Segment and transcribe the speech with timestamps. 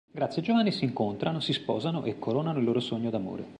[0.11, 3.49] Grazia e Giovanni si incontrano, si sposano e coronano il loro sogno d'amore.